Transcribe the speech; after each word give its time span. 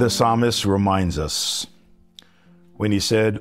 the 0.00 0.08
psalmist 0.08 0.64
reminds 0.64 1.18
us 1.18 1.66
when 2.76 2.90
he 2.90 2.98
said, 2.98 3.40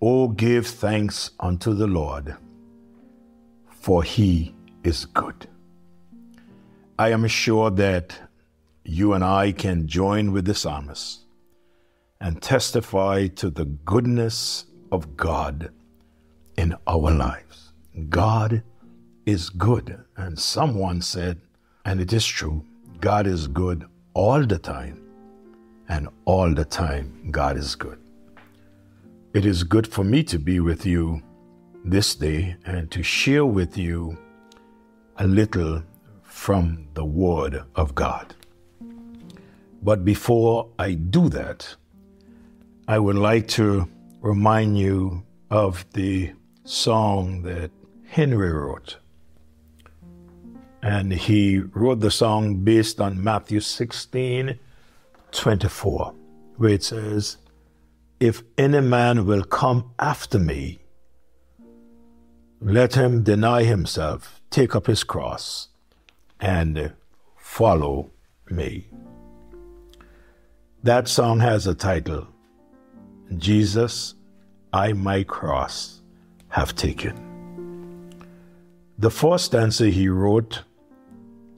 Oh, 0.00 0.28
give 0.28 0.66
thanks 0.66 1.30
unto 1.38 1.74
the 1.74 1.86
Lord, 1.86 2.34
for 3.68 4.02
he 4.02 4.54
is 4.82 5.04
good. 5.04 5.46
I 6.98 7.10
am 7.10 7.26
sure 7.28 7.70
that 7.70 8.18
you 8.84 9.12
and 9.12 9.22
I 9.22 9.52
can 9.52 9.86
join 9.86 10.32
with 10.32 10.46
the 10.46 10.54
psalmist 10.54 11.26
and 12.20 12.40
testify 12.40 13.26
to 13.26 13.50
the 13.50 13.66
goodness 13.66 14.64
of 14.90 15.16
God 15.16 15.70
in 16.56 16.76
our 16.86 17.10
lives. 17.10 17.72
God 18.08 18.62
is 19.26 19.50
good. 19.50 20.02
And 20.16 20.38
someone 20.38 21.02
said, 21.02 21.40
and 21.84 22.00
it 22.00 22.12
is 22.12 22.26
true, 22.26 22.64
God 23.00 23.26
is 23.26 23.48
good 23.48 23.86
all 24.14 24.44
the 24.46 24.58
time, 24.58 25.01
and 25.88 26.08
all 26.24 26.52
the 26.54 26.64
time, 26.64 27.30
God 27.30 27.56
is 27.56 27.74
good. 27.74 27.98
It 29.34 29.46
is 29.46 29.64
good 29.64 29.86
for 29.86 30.04
me 30.04 30.22
to 30.24 30.38
be 30.38 30.60
with 30.60 30.84
you 30.84 31.22
this 31.84 32.14
day 32.14 32.56
and 32.64 32.90
to 32.90 33.02
share 33.02 33.46
with 33.46 33.76
you 33.76 34.18
a 35.16 35.26
little 35.26 35.82
from 36.22 36.86
the 36.94 37.04
Word 37.04 37.64
of 37.74 37.94
God. 37.94 38.34
But 39.82 40.04
before 40.04 40.68
I 40.78 40.94
do 40.94 41.28
that, 41.30 41.74
I 42.86 42.98
would 42.98 43.16
like 43.16 43.48
to 43.48 43.88
remind 44.20 44.78
you 44.78 45.24
of 45.50 45.84
the 45.92 46.32
song 46.64 47.42
that 47.42 47.70
Henry 48.04 48.52
wrote. 48.52 48.98
And 50.82 51.12
he 51.12 51.58
wrote 51.58 52.00
the 52.00 52.10
song 52.10 52.64
based 52.64 53.00
on 53.00 53.22
Matthew 53.22 53.60
16 53.60 54.58
24, 55.32 56.14
where 56.56 56.70
it 56.70 56.84
says, 56.84 57.38
If 58.20 58.42
any 58.56 58.80
man 58.80 59.26
will 59.26 59.42
come 59.44 59.92
after 59.98 60.38
me, 60.38 60.80
let 62.60 62.94
him 62.94 63.24
deny 63.24 63.64
himself, 63.64 64.40
take 64.50 64.76
up 64.76 64.86
his 64.86 65.02
cross, 65.02 65.68
and 66.40 66.92
follow 67.36 68.10
me. 68.48 68.88
That 70.82 71.08
song 71.08 71.40
has 71.40 71.66
a 71.66 71.74
title 71.74 72.28
Jesus, 73.38 74.14
I 74.72 74.92
my 74.92 75.22
cross 75.22 76.02
have 76.48 76.74
taken. 76.74 77.32
The 78.98 79.10
first 79.10 79.46
stanza 79.46 79.88
he 79.88 80.08
wrote, 80.08 80.62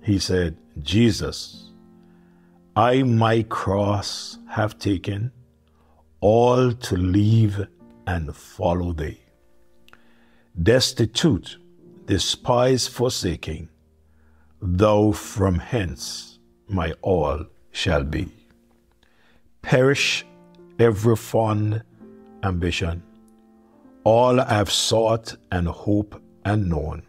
he 0.02 0.18
said, 0.18 0.56
Jesus, 0.82 1.63
I 2.76 3.04
my 3.04 3.44
cross 3.44 4.38
have 4.48 4.80
taken, 4.80 5.30
all 6.20 6.72
to 6.72 6.96
leave 6.96 7.64
and 8.04 8.34
follow 8.34 8.92
thee. 8.92 9.20
Destitute, 10.60 11.58
despised, 12.06 12.90
forsaking, 12.90 13.68
thou 14.60 15.12
from 15.12 15.60
hence 15.60 16.40
my 16.66 16.92
all 17.00 17.44
shall 17.70 18.02
be. 18.02 18.26
Perish 19.62 20.26
every 20.80 21.14
fond 21.14 21.84
ambition, 22.42 23.04
all 24.02 24.40
I've 24.40 24.72
sought 24.72 25.36
and 25.52 25.68
hope 25.68 26.20
and 26.44 26.68
known. 26.68 27.04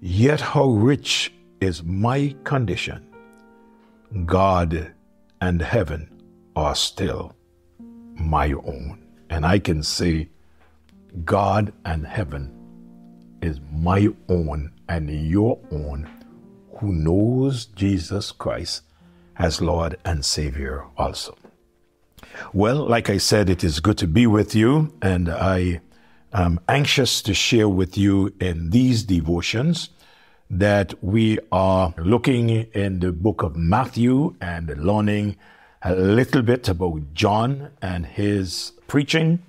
Yet 0.00 0.40
how 0.40 0.66
rich 0.66 1.32
is 1.60 1.82
my 1.82 2.36
condition. 2.44 3.11
God 4.26 4.92
and 5.40 5.62
heaven 5.62 6.22
are 6.54 6.74
still 6.74 7.34
my 8.14 8.52
own. 8.52 9.02
And 9.30 9.46
I 9.46 9.58
can 9.58 9.82
say, 9.82 10.28
God 11.24 11.72
and 11.84 12.06
heaven 12.06 12.52
is 13.42 13.60
my 13.72 14.08
own 14.28 14.72
and 14.88 15.10
your 15.10 15.58
own 15.70 16.08
who 16.76 16.92
knows 16.92 17.66
Jesus 17.66 18.32
Christ 18.32 18.82
as 19.36 19.60
Lord 19.60 19.96
and 20.04 20.24
Savior 20.24 20.84
also. 20.96 21.36
Well, 22.52 22.86
like 22.86 23.08
I 23.08 23.18
said, 23.18 23.48
it 23.48 23.64
is 23.64 23.80
good 23.80 23.98
to 23.98 24.06
be 24.06 24.26
with 24.26 24.54
you, 24.54 24.92
and 25.02 25.28
I 25.28 25.80
am 26.32 26.60
anxious 26.68 27.22
to 27.22 27.34
share 27.34 27.68
with 27.68 27.96
you 27.96 28.34
in 28.40 28.70
these 28.70 29.02
devotions 29.02 29.90
that 30.52 30.92
we 31.02 31.38
are 31.50 31.94
looking 31.96 32.50
in 32.50 33.00
the 33.00 33.10
book 33.10 33.42
of 33.42 33.56
Matthew 33.56 34.36
and 34.38 34.68
learning 34.76 35.36
a 35.80 35.94
little 35.94 36.42
bit 36.42 36.68
about 36.68 37.14
John 37.14 37.70
and 37.80 38.04
his 38.04 38.72
preaching. 38.86 39.42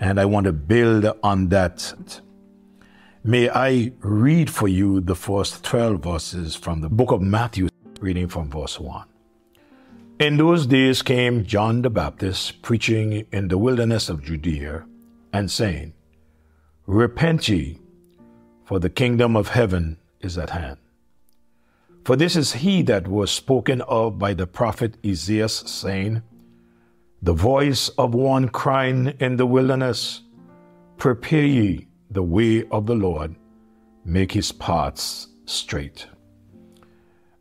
And 0.00 0.18
I 0.18 0.24
want 0.24 0.46
to 0.46 0.52
build 0.52 1.06
on 1.22 1.50
that. 1.50 2.20
May 3.22 3.48
I 3.48 3.92
read 4.00 4.50
for 4.50 4.66
you 4.66 5.00
the 5.00 5.14
first 5.14 5.62
12 5.62 6.02
verses 6.02 6.56
from 6.56 6.80
the 6.80 6.88
book 6.88 7.12
of 7.12 7.22
Matthew, 7.22 7.68
reading 8.00 8.26
from 8.26 8.50
verse 8.50 8.80
1. 8.80 9.06
In 10.18 10.36
those 10.36 10.66
days 10.66 11.00
came 11.00 11.44
John 11.44 11.82
the 11.82 11.90
Baptist 11.90 12.60
preaching 12.60 13.24
in 13.30 13.46
the 13.46 13.56
wilderness 13.56 14.08
of 14.08 14.24
Judea 14.24 14.84
and 15.32 15.48
saying, 15.48 15.94
Repent 16.86 17.48
ye, 17.48 17.78
for 18.64 18.80
the 18.80 18.90
kingdom 18.90 19.36
of 19.36 19.48
heaven 19.48 19.96
is 20.24 20.38
at 20.38 20.50
hand. 20.50 20.78
For 22.04 22.16
this 22.16 22.36
is 22.36 22.52
he 22.52 22.82
that 22.82 23.08
was 23.08 23.30
spoken 23.30 23.80
of 23.82 24.18
by 24.18 24.34
the 24.34 24.46
prophet 24.46 24.96
Isaiah, 25.04 25.48
saying, 25.48 26.22
The 27.22 27.32
voice 27.32 27.88
of 27.90 28.14
one 28.14 28.48
crying 28.48 29.14
in 29.20 29.36
the 29.36 29.46
wilderness, 29.46 30.20
Prepare 30.98 31.46
ye 31.46 31.86
the 32.10 32.22
way 32.22 32.64
of 32.70 32.86
the 32.86 32.94
Lord, 32.94 33.34
make 34.04 34.32
his 34.32 34.52
paths 34.52 35.28
straight. 35.46 36.06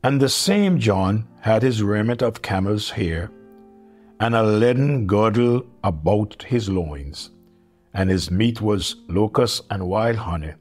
And 0.02 0.22
the 0.22 0.30
same 0.30 0.80
John 0.80 1.28
had 1.42 1.62
his 1.62 1.84
raiment 1.84 2.22
of 2.22 2.42
camel's 2.42 2.92
hair, 2.92 3.32
and 4.20 4.34
a 4.34 4.44
leaden 4.44 5.08
girdle 5.08 5.66
about 5.84 6.44
his 6.44 6.70
loins, 6.70 7.32
and 7.94 8.10
his 8.10 8.32
meat 8.32 8.62
was 8.62 8.96
locusts 9.10 9.62
and 9.70 9.88
wild 9.88 10.16
honey. 10.16 10.54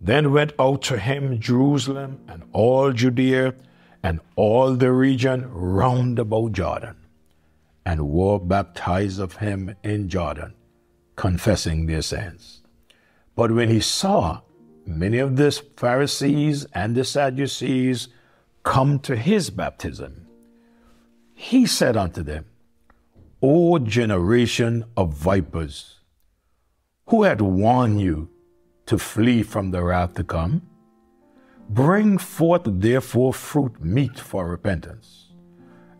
Then 0.00 0.32
went 0.32 0.52
out 0.58 0.82
to 0.82 0.98
him 0.98 1.40
Jerusalem 1.40 2.20
and 2.28 2.44
all 2.52 2.92
Judea 2.92 3.54
and 4.02 4.20
all 4.36 4.74
the 4.74 4.92
region 4.92 5.50
round 5.50 6.18
about 6.18 6.52
Jordan, 6.52 6.96
and 7.84 8.08
were 8.08 8.38
baptized 8.38 9.18
of 9.18 9.36
him 9.36 9.74
in 9.82 10.08
Jordan, 10.08 10.54
confessing 11.16 11.86
their 11.86 12.02
sins. 12.02 12.62
But 13.34 13.50
when 13.50 13.68
he 13.68 13.80
saw 13.80 14.42
many 14.86 15.18
of 15.18 15.36
the 15.36 15.50
Pharisees 15.76 16.64
and 16.72 16.94
the 16.94 17.04
Sadducees 17.04 18.08
come 18.62 19.00
to 19.00 19.16
his 19.16 19.50
baptism, 19.50 20.26
he 21.34 21.66
said 21.66 21.96
unto 21.96 22.22
them, 22.22 22.44
O 23.42 23.78
generation 23.78 24.84
of 24.96 25.14
vipers, 25.14 26.00
who 27.06 27.24
had 27.24 27.40
warned 27.40 28.00
you 28.00 28.28
to 28.88 28.98
flee 28.98 29.42
from 29.42 29.70
the 29.70 29.82
wrath 29.82 30.14
to 30.14 30.24
come? 30.24 30.62
Bring 31.68 32.18
forth 32.18 32.62
therefore 32.64 33.32
fruit 33.32 33.80
meet 33.82 34.18
for 34.18 34.48
repentance, 34.48 35.32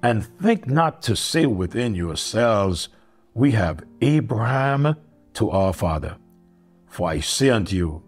and 0.02 0.24
think 0.24 0.66
not 0.66 1.02
to 1.02 1.14
say 1.14 1.46
within 1.46 1.94
yourselves, 1.94 2.88
We 3.34 3.52
have 3.52 3.84
Abraham 4.00 4.96
to 5.34 5.50
our 5.50 5.72
father. 5.72 6.16
For 6.86 7.08
I 7.10 7.20
say 7.20 7.50
unto 7.50 7.76
you, 7.76 8.02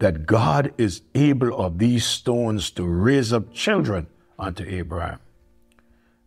that 0.00 0.26
God 0.26 0.74
is 0.76 1.02
able 1.14 1.56
of 1.56 1.78
these 1.78 2.04
stones 2.04 2.70
to 2.72 2.84
raise 2.84 3.32
up 3.32 3.52
children 3.54 4.08
unto 4.38 4.64
Abraham. 4.64 5.20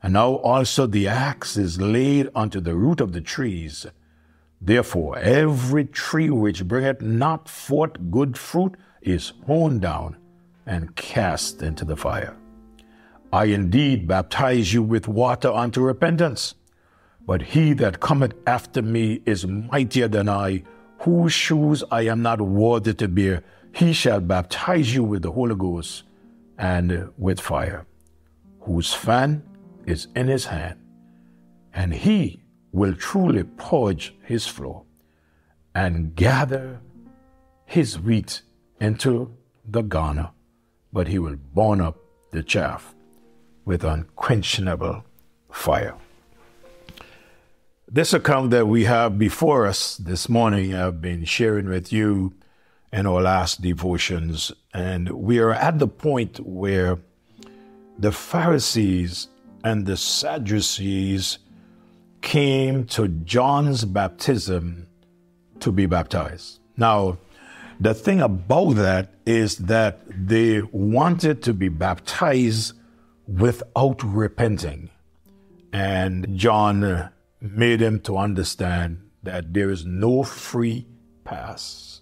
And 0.01 0.13
now 0.13 0.35
also 0.35 0.87
the 0.87 1.07
axe 1.07 1.57
is 1.57 1.81
laid 1.81 2.29
unto 2.33 2.61
the 2.61 2.75
root 2.75 3.01
of 3.01 3.11
the 3.11 3.21
trees. 3.21 3.85
Therefore, 4.61 5.17
every 5.19 5.85
tree 5.85 6.29
which 6.29 6.67
bringeth 6.67 7.01
not 7.01 7.47
forth 7.47 7.93
good 8.09 8.37
fruit 8.37 8.75
is 9.01 9.33
hewn 9.45 9.79
down 9.79 10.17
and 10.65 10.95
cast 10.95 11.61
into 11.61 11.85
the 11.85 11.95
fire. 11.95 12.35
I 13.31 13.45
indeed 13.45 14.07
baptize 14.07 14.73
you 14.73 14.81
with 14.83 15.07
water 15.07 15.49
unto 15.49 15.81
repentance, 15.81 16.55
but 17.25 17.41
he 17.41 17.73
that 17.73 17.99
cometh 17.99 18.33
after 18.47 18.81
me 18.81 19.21
is 19.25 19.45
mightier 19.45 20.07
than 20.07 20.29
I, 20.29 20.63
whose 20.99 21.33
shoes 21.33 21.83
I 21.91 22.03
am 22.03 22.21
not 22.21 22.41
worthy 22.41 22.93
to 22.95 23.07
bear. 23.07 23.43
He 23.73 23.93
shall 23.93 24.21
baptize 24.21 24.95
you 24.95 25.03
with 25.03 25.21
the 25.21 25.31
Holy 25.31 25.55
Ghost 25.55 26.03
and 26.57 27.09
with 27.17 27.39
fire, 27.39 27.85
whose 28.61 28.93
fan 28.93 29.43
is 29.85 30.07
in 30.15 30.27
his 30.27 30.45
hand, 30.45 30.79
and 31.73 31.93
he 31.93 32.41
will 32.77 32.93
truly 32.93 33.43
purge 33.43 34.13
his 34.21 34.45
floor 34.45 34.83
and 35.73 36.15
gather 36.15 36.79
his 37.65 37.99
wheat 37.99 38.43
into 38.79 39.35
the 39.65 39.81
garner, 39.81 40.29
but 40.93 41.07
he 41.07 41.17
will 41.17 41.37
burn 41.55 41.81
up 41.81 41.97
the 42.31 42.43
chaff 42.43 42.93
with 43.65 43.83
unquenchable 43.83 45.03
fire. 45.51 45.95
This 47.89 48.13
account 48.13 48.51
that 48.51 48.67
we 48.67 48.83
have 48.83 49.17
before 49.17 49.65
us 49.65 49.97
this 49.97 50.29
morning, 50.29 50.75
I've 50.75 51.01
been 51.01 51.25
sharing 51.25 51.67
with 51.67 51.91
you 51.91 52.35
in 52.93 53.07
our 53.07 53.21
last 53.21 53.61
devotions, 53.61 54.51
and 54.71 55.09
we 55.09 55.39
are 55.39 55.53
at 55.53 55.79
the 55.79 55.87
point 55.87 56.39
where 56.45 56.99
the 57.97 58.11
Pharisees 58.11 59.29
and 59.63 59.87
the 59.87 59.97
Sadducees 59.97 61.39
came 62.21 62.85
to 62.85 63.07
John's 63.07 63.85
baptism 63.85 64.87
to 65.59 65.71
be 65.71 65.85
baptized. 65.85 66.59
Now, 66.75 67.17
the 67.79 67.93
thing 67.93 68.21
about 68.21 68.75
that 68.75 69.13
is 69.25 69.57
that 69.57 70.01
they 70.09 70.61
wanted 70.71 71.43
to 71.43 71.53
be 71.53 71.69
baptized 71.69 72.73
without 73.27 74.03
repenting. 74.03 74.89
And 75.73 76.37
John 76.37 77.09
made 77.41 77.79
them 77.79 77.99
to 78.01 78.17
understand 78.17 79.09
that 79.23 79.53
there 79.53 79.69
is 79.69 79.85
no 79.85 80.23
free 80.23 80.87
pass. 81.23 82.01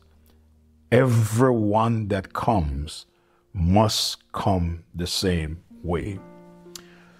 Everyone 0.91 2.07
that 2.09 2.31
comes 2.33 3.05
must 3.53 4.31
come 4.31 4.83
the 4.93 5.07
same 5.07 5.63
way. 5.83 6.19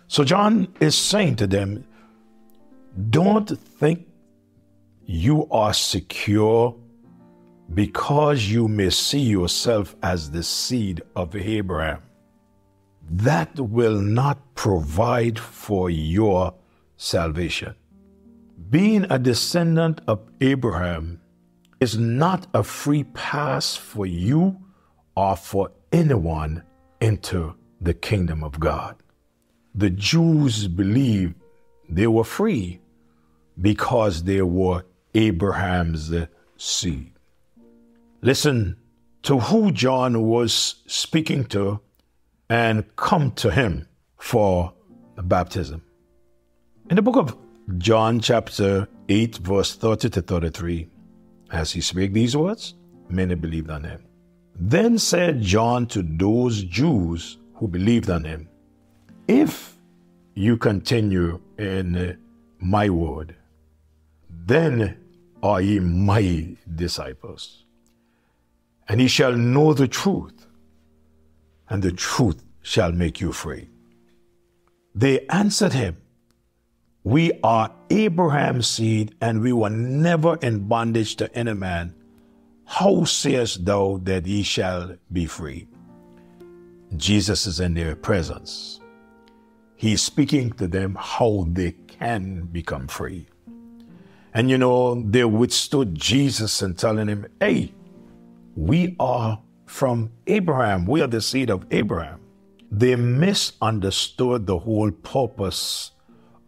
So 0.08 0.24
John 0.24 0.68
is 0.80 0.96
saying 0.96 1.38
to 1.38 1.48
them, 1.48 1.86
don't 2.96 3.50
think 3.50 4.08
you 5.06 5.48
are 5.52 5.74
secure 5.74 6.76
because 7.74 8.50
you 8.50 8.68
may 8.68 8.90
see 8.90 9.20
yourself 9.20 9.96
as 10.02 10.32
the 10.32 10.44
seed 10.44 11.02
of 11.16 11.36
Abraham. 11.36 12.02
That 13.10 13.60
will 13.60 14.00
not 14.00 14.56
provide 14.56 15.38
for 15.38 15.90
your 15.90 16.54
salvation. 16.98 17.76
Being 18.70 19.06
a 19.10 19.20
descendant 19.20 20.02
of 20.08 20.22
Abraham 20.42 21.22
is 21.80 21.98
not 21.98 22.48
a 22.54 22.64
free 22.64 23.04
pass 23.04 23.76
for 23.76 24.06
you 24.06 24.58
or 25.16 25.36
for 25.36 25.72
anyone 25.92 26.64
into 27.02 27.56
the 27.82 27.94
kingdom 27.94 28.44
of 28.44 28.60
God. 28.60 28.96
The 29.76 29.90
Jews 29.90 30.68
believed 30.68 31.36
they 31.90 32.08
were 32.08 32.24
free 32.24 32.80
because 33.60 34.24
they 34.24 34.42
were 34.42 34.84
Abraham's 35.13 36.12
seed. 36.57 37.12
Listen 38.22 38.78
to 39.24 39.40
who 39.40 39.72
John 39.72 40.24
was 40.24 40.75
speaking 40.88 41.46
to 41.46 41.80
and 42.50 42.84
come 42.96 43.31
to 43.34 43.52
him 43.52 43.88
for 44.18 44.74
baptism. 45.18 45.81
In 46.90 46.96
the 46.96 47.02
book 47.02 47.16
of 47.16 47.36
John, 47.78 48.19
chapter 48.19 48.88
8, 49.10 49.38
verse 49.38 49.75
30 49.75 50.10
to 50.10 50.22
33, 50.22 50.88
as 51.51 51.72
he 51.72 51.81
spake 51.81 52.13
these 52.13 52.36
words, 52.38 52.75
many 53.10 53.36
believed 53.36 53.69
on 53.69 53.84
him. 53.84 54.04
Then 54.58 54.98
said 54.98 55.42
John 55.42 55.88
to 55.88 56.04
those 56.04 56.63
Jews 56.63 57.38
who 57.56 57.68
believed 57.68 58.10
on 58.10 58.24
him, 58.24 58.48
If 59.28 59.75
you 60.36 60.58
continue 60.58 61.42
in 61.58 62.18
my 62.60 62.90
word, 62.90 63.36
then 64.46 64.98
are 65.42 65.62
ye 65.62 65.80
my 65.80 66.56
disciples. 66.76 67.64
And 68.88 69.02
ye 69.02 69.08
shall 69.08 69.34
know 69.34 69.74
the 69.74 69.88
truth, 69.88 70.46
and 71.70 71.82
the 71.82 71.92
truth 71.92 72.44
shall 72.62 72.92
make 72.92 73.22
you 73.22 73.32
free. 73.32 73.70
They 74.94 75.26
answered 75.28 75.74
him, 75.74 75.98
We 77.04 77.32
are 77.44 77.72
Abraham's 77.90 78.68
seed, 78.68 79.16
and 79.22 79.42
we 79.42 79.54
were 79.54 79.70
never 79.70 80.38
in 80.38 80.68
bondage 80.68 81.16
to 81.18 81.36
any 81.36 81.54
man. 81.54 81.94
How 82.66 83.04
sayest 83.04 83.66
thou 83.66 84.00
that 84.04 84.26
ye 84.26 84.44
shall 84.44 84.98
be 85.12 85.26
free? 85.26 85.68
Jesus 86.96 87.46
is 87.46 87.60
in 87.60 87.74
their 87.74 87.96
presence. 87.96 88.80
He's 89.76 90.02
speaking 90.02 90.52
to 90.54 90.68
them 90.68 90.98
how 91.00 91.46
they 91.50 91.72
can 91.72 92.46
become 92.46 92.88
free. 92.88 93.28
And 94.36 94.50
you 94.50 94.58
know, 94.58 95.02
they 95.02 95.24
withstood 95.24 95.96
Jesus 95.96 96.62
and 96.62 96.78
telling 96.78 97.08
him, 97.08 97.26
Hey, 97.40 97.74
we 98.58 98.98
are 99.00 99.42
from 99.66 100.12
Abraham. 100.28 100.86
We 100.86 101.02
are 101.02 101.08
the 101.08 101.22
seed 101.22 101.50
of 101.50 101.66
Abraham. 101.72 102.20
They 102.70 102.98
misunderstood 102.98 104.46
the 104.46 104.60
whole 104.60 104.92
purpose 104.92 105.92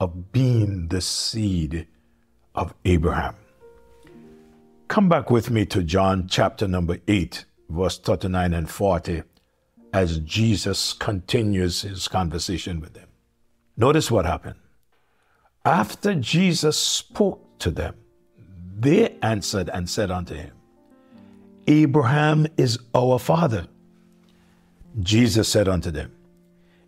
of 0.01 0.33
being 0.33 0.89
the 0.89 0.99
seed 0.99 1.87
of 2.53 2.73
Abraham. 2.83 3.35
Come 4.89 5.07
back 5.07 5.31
with 5.31 5.49
me 5.49 5.65
to 5.67 5.81
John 5.81 6.27
chapter 6.27 6.67
number 6.67 6.97
8, 7.07 7.45
verse 7.69 7.99
39 7.99 8.53
and 8.53 8.69
40, 8.69 9.23
as 9.93 10.19
Jesus 10.19 10.91
continues 10.91 11.83
his 11.83 12.09
conversation 12.09 12.81
with 12.81 12.95
them. 12.95 13.07
Notice 13.77 14.11
what 14.11 14.25
happened. 14.25 14.59
After 15.63 16.15
Jesus 16.15 16.77
spoke 16.77 17.46
to 17.59 17.71
them. 17.71 17.95
They 18.79 19.17
answered 19.21 19.69
and 19.69 19.89
said 19.89 20.11
unto 20.11 20.35
him, 20.35 20.51
Abraham 21.67 22.47
is 22.57 22.79
our 22.95 23.19
father. 23.19 23.67
Jesus 24.99 25.49
said 25.49 25.67
unto 25.67 25.91
them, 25.91 26.11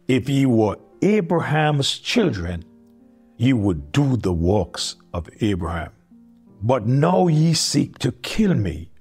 If 0.07 0.29
ye 0.29 0.45
were 0.45 0.77
Abraham's 1.01 1.97
children, 1.97 2.63
ye 3.37 3.53
would 3.53 3.91
do 3.91 4.17
the 4.17 4.33
works 4.33 4.95
of 5.13 5.29
Abraham. 5.41 5.91
But 6.61 6.85
now 6.85 7.27
ye 7.27 7.53
seek 7.53 7.97
to 7.99 8.11
kill 8.11 8.53
me, 8.53 8.91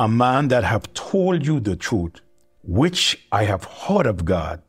a 0.00 0.08
man 0.08 0.48
that 0.48 0.64
have 0.64 0.92
told 0.94 1.46
you 1.46 1.60
the 1.60 1.76
truth, 1.76 2.20
which 2.62 3.26
I 3.30 3.44
have 3.44 3.64
heard 3.64 4.06
of 4.06 4.24
God. 4.24 4.62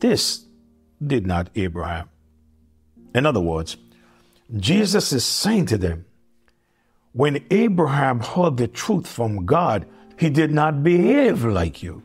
This 0.00 0.46
did 1.06 1.26
not 1.26 1.50
Abraham. 1.54 2.08
In 3.14 3.26
other 3.26 3.40
words, 3.40 3.76
Jesus 4.56 5.12
is 5.12 5.24
saying 5.24 5.66
to 5.66 5.78
them, 5.78 6.04
when 7.12 7.44
Abraham 7.50 8.20
heard 8.20 8.56
the 8.56 8.68
truth 8.68 9.06
from 9.06 9.46
God, 9.46 9.86
he 10.18 10.30
did 10.30 10.52
not 10.52 10.82
behave 10.82 11.44
like 11.44 11.82
you. 11.82 12.02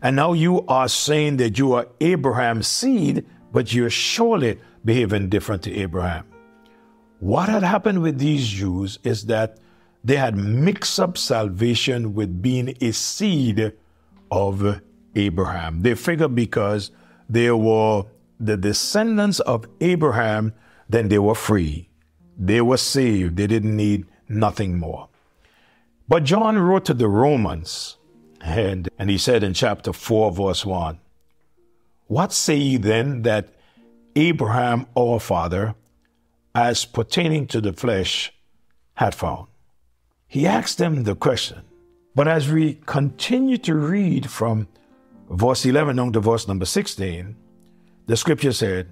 And 0.00 0.16
now 0.16 0.32
you 0.32 0.64
are 0.66 0.88
saying 0.88 1.36
that 1.38 1.58
you 1.58 1.72
are 1.72 1.88
Abraham's 2.00 2.66
seed, 2.66 3.26
but 3.52 3.74
you're 3.74 3.90
surely 3.90 4.58
behaving 4.84 5.28
different 5.28 5.62
to 5.64 5.74
Abraham. 5.74 6.24
What 7.20 7.48
had 7.48 7.62
happened 7.62 8.02
with 8.02 8.18
these 8.18 8.48
Jews 8.48 8.98
is 9.02 9.26
that 9.26 9.58
they 10.04 10.16
had 10.16 10.36
mixed 10.36 11.00
up 11.00 11.18
salvation 11.18 12.14
with 12.14 12.40
being 12.40 12.76
a 12.80 12.92
seed 12.92 13.72
of 14.30 14.80
Abraham. 15.16 15.82
They 15.82 15.94
figured 15.94 16.34
because 16.34 16.90
they 17.28 17.50
were 17.50 18.04
the 18.38 18.56
descendants 18.56 19.40
of 19.40 19.66
Abraham, 19.80 20.54
then 20.88 21.08
they 21.08 21.18
were 21.18 21.34
free. 21.34 21.88
They 22.36 22.60
were 22.60 22.76
saved. 22.76 23.36
They 23.36 23.46
didn't 23.46 23.76
need 23.76 24.06
nothing 24.28 24.78
more. 24.78 25.08
But 26.08 26.24
John 26.24 26.58
wrote 26.58 26.86
to 26.86 26.94
the 26.94 27.08
Romans, 27.08 27.98
and, 28.40 28.88
and 28.98 29.10
he 29.10 29.18
said 29.18 29.42
in 29.42 29.52
chapter 29.52 29.92
4, 29.92 30.32
verse 30.32 30.64
1, 30.64 30.98
What 32.06 32.32
say 32.32 32.56
ye 32.56 32.76
then 32.78 33.22
that 33.22 33.50
Abraham 34.16 34.86
our 34.96 35.20
father, 35.20 35.74
as 36.54 36.84
pertaining 36.84 37.46
to 37.48 37.60
the 37.60 37.72
flesh, 37.72 38.32
had 38.94 39.14
found? 39.14 39.48
He 40.26 40.46
asked 40.46 40.78
them 40.78 41.04
the 41.04 41.14
question. 41.14 41.62
But 42.14 42.26
as 42.26 42.50
we 42.50 42.80
continue 42.86 43.58
to 43.58 43.74
read 43.74 44.30
from 44.30 44.68
verse 45.30 45.64
11 45.64 45.98
on 45.98 46.12
to 46.14 46.20
verse 46.20 46.48
number 46.48 46.64
16, 46.64 47.36
the 48.06 48.16
scripture 48.16 48.52
said, 48.52 48.88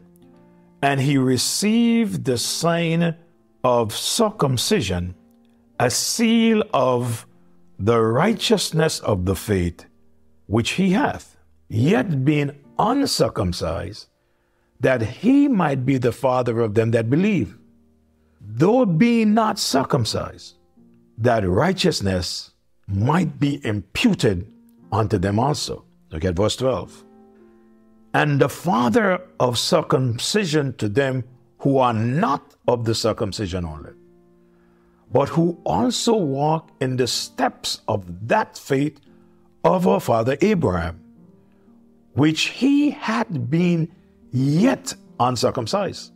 and 0.87 1.01
he 1.01 1.19
received 1.19 2.25
the 2.25 2.39
sign 2.39 3.17
of 3.65 3.93
circumcision, 3.93 5.17
a 5.81 5.91
seal 5.91 6.63
of 6.73 7.27
the 7.77 8.01
righteousness 8.01 9.01
of 9.01 9.25
the 9.25 9.35
faith 9.35 9.85
which 10.47 10.71
he 10.79 10.91
hath, 10.91 11.37
yet 11.69 12.25
being 12.25 12.53
uncircumcised, 12.79 14.07
that 14.79 15.03
he 15.03 15.49
might 15.49 15.85
be 15.85 15.99
the 15.99 16.13
father 16.13 16.61
of 16.61 16.75
them 16.75 16.93
that 16.93 17.11
believe, 17.11 17.59
though 18.41 18.87
being 18.87 19.35
not 19.35 19.59
circumcised, 19.59 20.55
that 21.19 21.43
righteousness 21.49 22.53
might 22.87 23.41
be 23.41 23.61
imputed 23.67 24.47
unto 24.93 25.19
them 25.19 25.41
also. 25.41 25.85
Look 26.13 26.25
at 26.25 26.37
verse 26.37 26.55
12 26.55 27.05
and 28.17 28.41
the 28.41 28.49
father 28.49 29.21
of 29.39 29.59
circumcision 29.59 30.73
to 30.79 30.89
them 30.89 31.23
who 31.59 31.77
are 31.77 31.93
not 31.93 32.55
of 32.67 32.87
the 32.87 32.95
circumcision 32.95 33.63
only, 33.67 33.91
but 35.13 35.29
who 35.29 35.61
also 35.65 36.17
walk 36.17 36.71
in 36.81 36.97
the 36.97 37.07
steps 37.07 37.83
of 37.89 38.27
that 38.27 38.57
faith 38.57 38.99
of 39.65 39.87
our 39.87 40.01
father 40.01 40.39
Abraham, 40.41 40.99
which 42.15 42.45
he 42.61 42.89
had 42.89 43.51
been 43.51 43.87
yet 44.33 44.95
uncircumcised. 45.21 46.11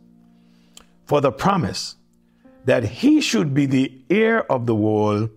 For 1.05 1.21
the 1.21 1.31
promise 1.31 1.97
that 2.65 2.83
he 2.83 3.21
should 3.21 3.53
be 3.53 3.67
the 3.67 4.01
heir 4.09 4.51
of 4.51 4.65
the 4.65 4.73
world 4.73 5.29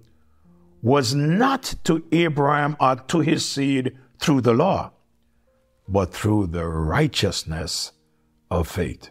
was 0.81 1.15
not 1.15 1.75
to 1.85 2.03
Abraham 2.11 2.75
or 2.81 2.97
to 2.97 3.21
his 3.21 3.45
seed 3.45 3.99
through 4.19 4.41
the 4.41 4.55
law, 4.55 4.94
but 5.89 6.13
through 6.13 6.49
the 6.49 6.67
righteousness 6.67 7.93
of 8.51 8.69
faith. 8.69 9.11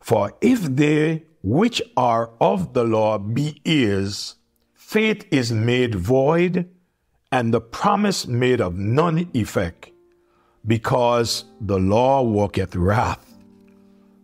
For 0.00 0.32
if 0.40 0.62
they 0.62 1.24
which 1.42 1.82
are 1.96 2.30
of 2.40 2.72
the 2.74 2.84
law 2.84 3.18
be 3.18 3.60
heirs, 3.64 4.36
faith 4.74 5.26
is 5.30 5.52
made 5.52 5.94
void, 5.94 6.68
and 7.30 7.52
the 7.52 7.60
promise 7.60 8.26
made 8.26 8.60
of 8.60 8.76
none 8.76 9.30
effect, 9.34 9.90
because 10.66 11.44
the 11.60 11.78
law 11.78 12.22
worketh 12.22 12.74
wrath. 12.74 13.36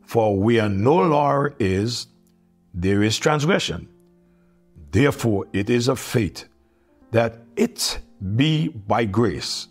For 0.07 0.39
where 0.39 0.69
no 0.69 0.97
law 0.97 1.47
is, 1.59 2.07
there 2.75 3.03
is 3.03 3.19
transgression. 3.19 3.89
Therefore, 4.91 5.47
it 5.53 5.71
is 5.71 5.89
of 5.89 5.99
faith 5.99 6.45
that 7.13 7.39
it 7.57 8.01
be 8.37 8.69
by 8.69 9.05
grace, 9.05 9.69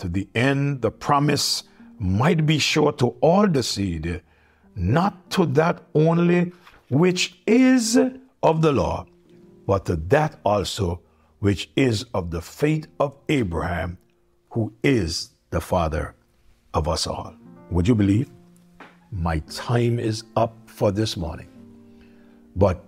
to 0.00 0.08
the 0.08 0.28
end 0.34 0.80
the 0.80 0.90
promise 0.90 1.64
might 1.98 2.46
be 2.46 2.58
sure 2.58 2.92
to 2.92 3.08
all 3.20 3.46
the 3.46 3.62
seed, 3.62 4.22
not 4.74 5.30
to 5.30 5.44
that 5.44 5.82
only 5.94 6.52
which 6.88 7.38
is 7.46 7.98
of 8.42 8.62
the 8.62 8.72
law, 8.72 9.06
but 9.66 9.84
to 9.84 9.96
that 9.96 10.40
also 10.42 11.00
which 11.40 11.70
is 11.76 12.04
of 12.14 12.30
the 12.30 12.40
faith 12.40 12.86
of 12.98 13.14
Abraham, 13.28 13.98
who 14.50 14.72
is 14.82 15.30
the 15.50 15.60
father 15.60 16.14
of 16.72 16.88
us 16.88 17.06
all. 17.06 17.34
Would 17.70 17.86
you 17.86 17.94
believe? 17.94 18.30
My 19.12 19.40
time 19.50 19.98
is 19.98 20.24
up 20.36 20.56
for 20.66 20.90
this 20.90 21.16
morning. 21.16 21.48
But 22.56 22.82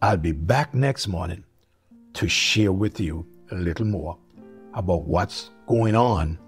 I'll 0.00 0.16
be 0.16 0.32
back 0.32 0.74
next 0.74 1.08
morning 1.08 1.44
to 2.14 2.26
share 2.26 2.72
with 2.72 3.00
you 3.00 3.26
a 3.50 3.54
little 3.54 3.86
more 3.86 4.16
about 4.72 5.02
what's 5.02 5.50
going 5.66 5.94
on 5.94 6.38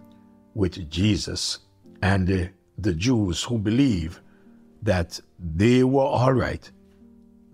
with 0.57 0.91
Jesus 0.91 1.59
and 2.01 2.27
the, 2.27 2.51
the 2.79 2.95
Jews 2.95 3.43
who 3.43 3.59
believe 3.59 4.21
that 4.83 5.21
they 5.39 5.85
were 5.85 6.03
all 6.03 6.33
right 6.33 6.69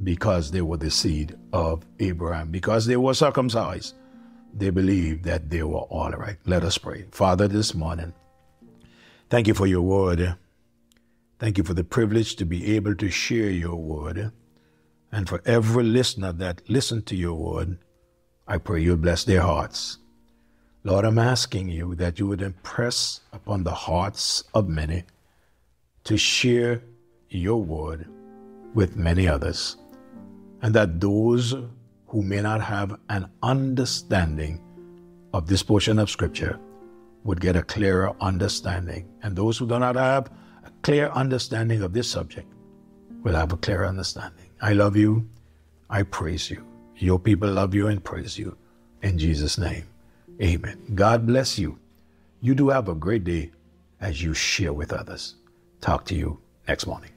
because 0.03 0.53
they 0.53 0.63
were 0.63 0.77
the 0.77 0.91
seed 0.91 1.37
of 1.53 1.85
Abraham, 1.99 2.51
because 2.51 2.87
they 2.87 2.97
were 2.97 3.15
circumcised. 3.15 3.97
They 4.55 4.71
believed 4.71 5.25
that 5.25 5.51
they 5.51 5.63
were 5.63 5.87
all 5.91 6.13
right. 6.13 6.37
Let 6.47 6.63
us 6.63 6.79
pray. 6.79 7.07
Father, 7.11 7.49
this 7.49 7.75
morning, 7.75 8.13
thank 9.31 9.49
you 9.49 9.55
for 9.55 9.67
your 9.67 9.83
word. 9.83 10.37
Thank 11.39 11.59
you 11.59 11.65
for 11.65 11.75
the 11.75 11.85
privilege 11.85 12.37
to 12.37 12.45
be 12.45 12.77
able 12.77 12.95
to 12.97 13.11
share 13.11 13.51
your 13.51 13.77
word. 13.77 14.31
And 15.11 15.29
for 15.29 15.43
every 15.45 15.85
listener 15.85 16.33
that 16.35 16.63
listened 16.69 17.07
to 17.07 17.17
your 17.17 17.35
word, 17.35 17.79
I 18.47 18.59
pray 18.59 18.83
you 18.83 18.97
bless 18.97 19.25
their 19.25 19.43
hearts. 19.43 19.99
Lord, 20.85 21.05
I'm 21.05 21.19
asking 21.19 21.69
you 21.69 21.95
that 21.95 22.19
you 22.19 22.27
would 22.27 22.43
impress 22.43 23.21
upon 23.33 23.63
the 23.63 23.71
hearts 23.71 24.43
of 24.53 24.69
many 24.69 25.05
to 26.03 26.17
share 26.17 26.83
your 27.29 27.63
word 27.63 28.09
with 28.75 28.97
many 28.97 29.29
others, 29.29 29.77
and 30.61 30.75
that 30.75 31.01
those 31.01 31.55
who 32.09 32.23
may 32.23 32.41
not 32.41 32.61
have 32.61 32.99
an 33.11 33.31
understanding 33.45 34.61
of 35.33 35.47
this 35.47 35.63
portion 35.63 36.01
of 36.01 36.11
Scripture 36.11 36.59
would 37.23 37.41
get 37.41 37.55
a 37.55 37.63
clearer 37.63 38.17
understanding, 38.21 39.09
and 39.23 39.37
those 39.37 39.57
who 39.59 39.69
do 39.69 39.79
not 39.79 39.95
have 39.95 40.33
a 40.65 40.71
clear 40.83 41.11
understanding 41.11 41.83
of 41.83 41.93
this 41.93 42.09
subject 42.09 42.53
will 43.23 43.37
have 43.37 43.53
a 43.53 43.57
clear 43.57 43.85
understanding. 43.85 44.47
I 44.61 44.73
love 44.73 44.97
you. 44.97 45.29
I 45.89 46.03
praise 46.03 46.51
you. 46.51 46.67
Your 46.97 47.21
people 47.21 47.53
love 47.53 47.73
you 47.73 47.87
and 47.87 48.03
praise 48.03 48.37
you. 48.37 48.57
In 49.03 49.17
Jesus' 49.17 49.59
name, 49.59 49.85
amen. 50.41 50.79
God 50.95 51.27
bless 51.27 51.59
you. 51.59 51.79
You 52.41 52.55
do 52.55 52.71
have 52.71 52.89
a 52.89 52.95
great 52.95 53.25
day 53.25 53.53
as 54.01 54.23
you 54.23 54.35
share 54.35 54.73
with 54.73 54.93
others. 54.93 55.37
Talk 55.81 56.05
to 56.07 56.15
you 56.15 56.41
next 56.67 56.87
morning. 56.87 57.11